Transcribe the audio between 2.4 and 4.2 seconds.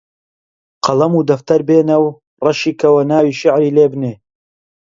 ڕەشی کەوە ناوی شیعری لێ بنێ